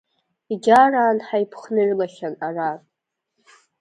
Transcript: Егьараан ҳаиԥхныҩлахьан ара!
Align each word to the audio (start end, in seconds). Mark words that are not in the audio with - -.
Егьараан 0.51 1.17
ҳаиԥхныҩлахьан 1.27 2.35
ара! 2.47 2.69